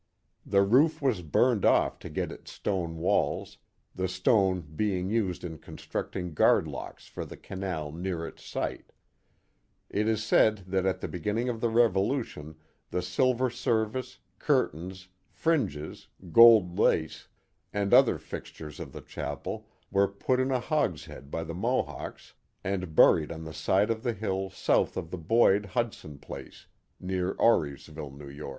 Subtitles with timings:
[0.47, 3.59] The roof was burned off to get its stone walls,
[3.93, 8.93] the stone being used in constructing guard locks for the canal near its site.
[9.91, 12.55] It is said that at the beginning of the Revolu tion
[12.89, 17.27] the silver service, curtains, fringes, gold lace,
[17.71, 22.33] and other fixtures of the chapel were put in a hogshead by the Mohawks
[22.63, 26.65] and buried on the side of the hill south of the Boyd Hudson Place
[26.99, 28.39] near Auriesville, N.
[28.47, 28.49] Y.